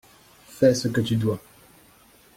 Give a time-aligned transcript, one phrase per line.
[0.47, 1.39] Fais ce que tu dois